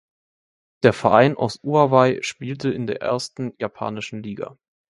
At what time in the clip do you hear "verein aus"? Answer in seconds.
0.93-1.59